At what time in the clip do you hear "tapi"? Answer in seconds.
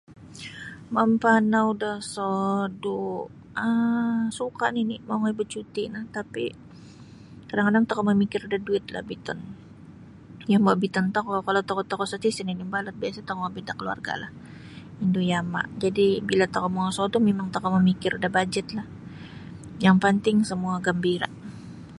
6.17-6.47